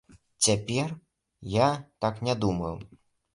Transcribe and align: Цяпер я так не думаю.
Цяпер 0.45 0.93
я 1.57 1.67
так 2.07 2.15
не 2.29 2.35
думаю. 2.47 2.73